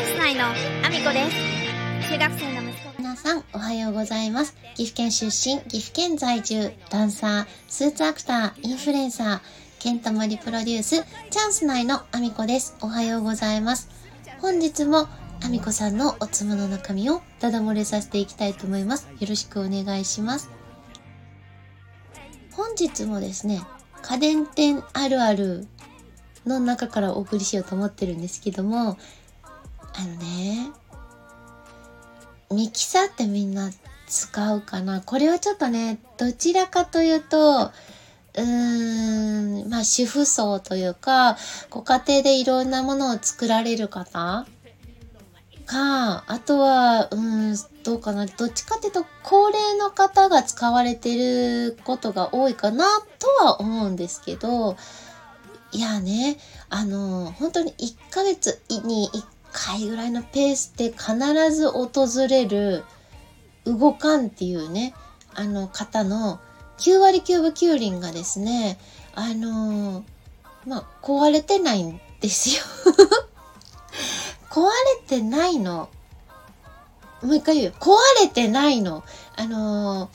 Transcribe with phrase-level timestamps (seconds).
[0.00, 1.30] チャンス内のアミコで
[2.00, 4.56] す中学生の息子皆さん、おはようございます。
[4.74, 9.40] 岐阜県出身、岐阜県在住、ダンサー、スーツアクター、インフルエンサー、
[9.78, 12.78] ケントモリプロデュース、チャンス内のアミコです。
[12.80, 13.90] おはようございます。
[14.38, 15.06] 本日も、
[15.44, 19.06] アミコさんのおつむの中身をダダ漏れさせていきたいと思います。
[19.20, 20.48] よろしくお願いします。
[22.52, 23.60] 本日もですね、
[24.00, 25.68] 家電店あるある
[26.46, 28.96] の中からお送りしようと思ってるんですけども、
[29.94, 30.70] あのね、
[32.50, 33.70] ミキサーってみんな
[34.06, 41.36] 使うかなこれはちょっとね、どちらかというと、うーん、まあ主婦層というか、
[41.68, 44.46] ご家庭でいろんなものを作られる方
[45.70, 48.26] か、あとは、うん、どうかな。
[48.26, 52.84] どっちかっていうと、高齢の方が使われてることが多いかな
[53.20, 54.76] とは思うんですけど、
[55.70, 61.14] いやね、あの、本当に1ヶ月に1回ぐらいのペースで必
[61.54, 62.84] ず訪れる
[63.64, 64.94] 動かんっていうね、
[65.34, 66.40] あの方の
[66.78, 68.78] 9割9分9厘がですね、
[69.14, 70.04] あの
[70.66, 72.64] まあ、壊れてないんですよ。
[74.50, 74.70] 壊れ
[75.06, 75.88] てないの。
[77.22, 77.74] もう一回言う。
[77.78, 79.04] 壊れてないの。
[79.36, 80.10] あの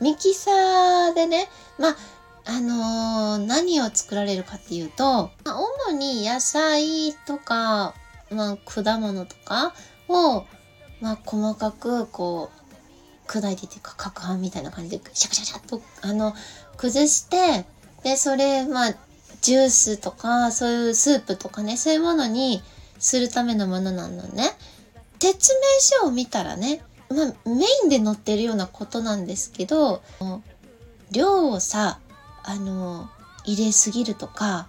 [0.00, 1.96] ミキサーでね、まあ、
[2.44, 7.94] あのー何を作られるかっていうと、まあ主に野菜とか、
[8.32, 9.74] まあ、果物とか
[10.08, 10.44] を、
[11.00, 12.50] まあ、細かくこ
[13.26, 16.34] う砕いてっていうか攪拌みたいな感じでシャカシャカシャッとあの
[16.76, 17.64] 崩して
[18.02, 18.94] でそれまあ
[19.40, 22.62] ジュースとかそういうスープとかねそういうものに
[22.98, 24.50] するためのものなのね。
[25.18, 25.60] 説明
[26.00, 30.02] 書を見たらね、まあ、メインで載ってるようなことなんですけど
[31.12, 32.00] 量をさ
[32.42, 33.08] あの
[33.44, 34.68] 入れすぎるとか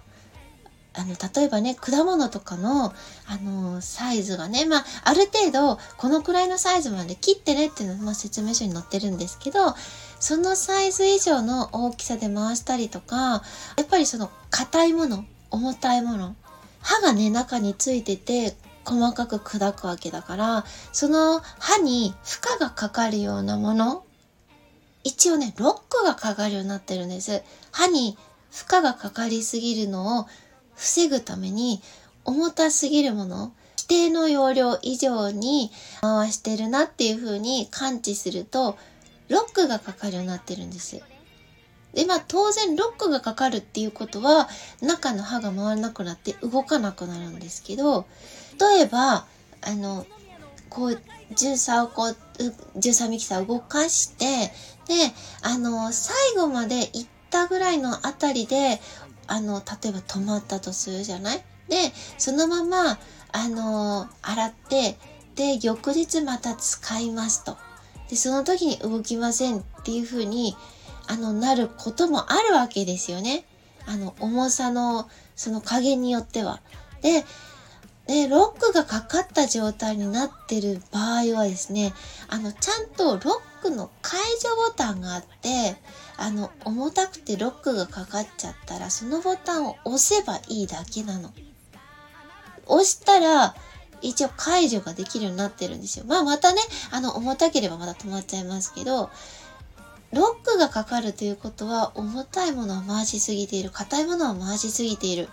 [0.94, 2.94] あの、例えばね、果物とかの、
[3.26, 9.74] あの、サイズがね、まあ、ある程度、このくらいのサイズまで切ってねっていうのは、まあ、説明書に載ってるんですけど、
[10.20, 13.42] そのサイズ以上の大きさで回したりとか、
[13.76, 16.36] やっぱりその、硬いもの、重たいもの、
[16.80, 24.04] 刃がね、中についてて、細かく砕くわけだから、その刃に負荷がかかるようなもの、
[25.02, 27.42] 一応ね、ロックがかかるようになってるんです。
[27.72, 28.16] 刃に
[28.50, 30.26] 負荷がかかりすぎるのを
[30.76, 31.80] 防ぐために
[32.24, 35.70] 重たすぎるもの規定の容量以上に
[36.00, 38.78] 回してるなっていう風に感知すると
[39.28, 41.02] ロックがかかるようになってるんです。
[41.94, 44.48] で、まあ当然ロックがかかるっていうことは
[44.82, 48.06] 中の刃が回らなくなって動かなくなるんですけど、
[48.60, 49.26] 例えば、
[49.62, 50.06] あの、
[50.68, 51.00] こう、
[51.34, 52.16] ジューサーをこ、う
[52.76, 54.52] ジューサーミキサーを動かして、
[54.86, 55.12] で、
[55.42, 58.80] あの、最後まで行ったぐらいのあたりで
[59.26, 61.44] あの、例えば止まったとするじゃない？
[61.68, 62.98] で、そのまま、
[63.32, 64.98] あの、洗って、
[65.34, 67.56] で、翌日また使いますと。
[68.08, 70.56] で、その時に動きませんっていう風に、
[71.06, 73.44] あの、なることもあるわけですよね。
[73.86, 76.60] あの、重さの、その加減によっては。
[77.02, 77.24] で、
[78.06, 81.94] で、ロックがかかった状態になってる場合はですね、
[82.28, 85.76] あの、ちゃんとロックの解除ボタンがあって、
[86.18, 91.32] あの、重たくてロックがかかっちゃったら、そのボタンを押せばいいだけなの。
[92.66, 93.54] 押したら、
[94.02, 96.04] 一応解除ができるようになってるんですよ。
[96.06, 96.60] まあまたね、
[96.90, 99.10] あの、重たければまた止まっちゃいますけど、
[100.12, 105.30] ロックがかかるということは、重たいものを回しすぎている、硬いものを回しすぎている。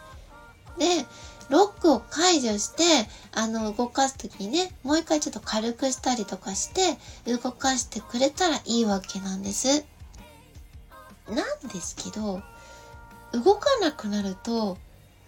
[0.80, 1.06] で、
[1.52, 2.84] ロックを解除して、
[3.34, 6.98] あの、動かすときにね、もう一回ちょっと軽くしたりとかして、
[7.32, 9.86] 動かしてくれたらいいわけなんです。
[11.30, 12.42] なんですけど、
[13.34, 14.78] 動かなくなると、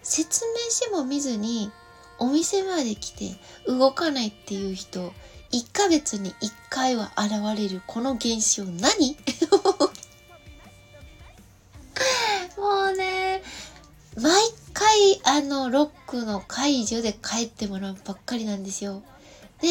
[0.02, 1.70] 説明書も見ずに、
[2.18, 3.36] お店まで来て
[3.66, 5.12] 動かないっていう人、
[5.52, 9.16] 1ヶ月に1回は現れるこの現象何？
[12.56, 13.42] もうね、
[14.20, 14.32] 毎
[14.72, 15.90] 回あのロッ
[16.22, 19.02] の解除で帰ってもらうばっかりなんですよ。
[19.60, 19.68] で、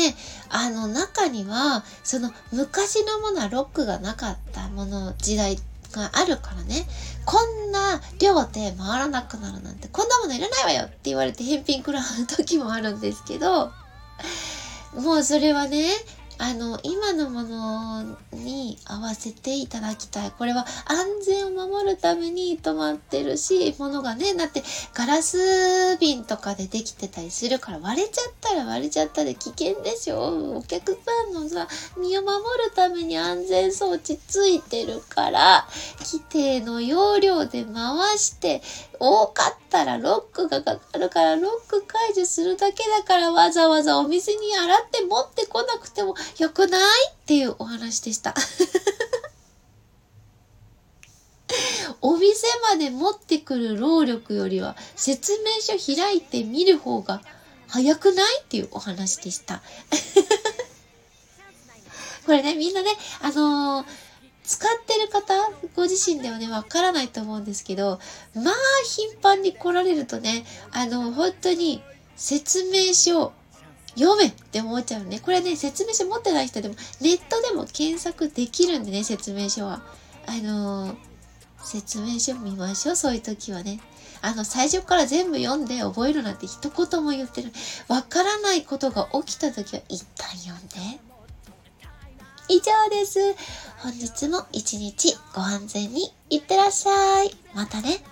[0.50, 5.58] あの中には、その昔のものはロックがなかったもの時代
[5.92, 6.88] があるからね、
[7.26, 13.72] こんな量で回らなくなるなんて、こんなものいらないわよって言われて返品くらう時もあるんですけど、
[14.96, 15.90] もうそれはね、
[16.38, 20.32] あの、今のものに合わせていただきたい。
[20.32, 24.64] これは安全を守るために止まってるし、ものがね、だって
[24.94, 35.68] ガラス瓶とかでできてたりするから割れちゃったら割れちゃったで危険でしょお客さんのさ、身を守るために安全装置ついてるから、
[36.00, 38.62] 規定の容量で回して、
[39.06, 46.82] 多かったらロックがかかるからロック解除するだけだからわざわざお店に洗って持ってこなくてもよくない？
[47.10, 48.34] っていうお話でした。
[52.02, 57.22] お店まで持ってくる労力よりは説明書開いてみる方が
[57.68, 58.42] 早くない？
[58.42, 59.62] っていうお話でした。
[62.26, 62.90] これね、みんなね、
[63.22, 63.86] あのー、
[64.46, 65.34] 使ってる方、
[65.76, 68.00] ご自身ではね、わからないと思うんですけど、
[68.34, 68.56] まあ、
[68.86, 71.84] 頻繁に来られるとね、あの、本当に
[72.16, 73.34] 説明書
[73.96, 75.20] 読めって思っちゃうね。
[75.20, 79.82] これね、説明書持ってない人でも、ネットでも検索できるんでね、説明書は。
[80.26, 80.96] あのー、
[81.64, 83.80] 説明書見ましょう、そういう時はね。
[84.22, 87.52] あの、最初から全部読んで覚えるなんて一言も言ってる。
[87.88, 91.00] わからないことが起きた時は一旦読んで。
[92.50, 93.20] 以上です。
[93.80, 97.36] 本日も一日ご安全にいってらっしゃい。
[97.54, 98.04] またね。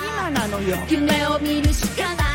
[0.00, 2.27] 今なのよ夢を見るしかない